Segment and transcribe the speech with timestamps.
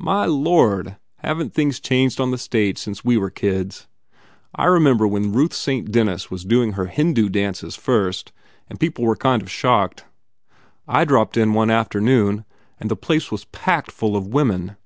[0.00, 3.86] My lord, haven t things changed on the stage since we were kids!
[4.52, 8.32] I remember when Ruth Saint Denis was doing her Hindoo dances first
[8.68, 10.04] and people were kind of shocked.
[10.88, 12.44] I dropped in one afternoon
[12.80, 14.76] and the place was packed full of women.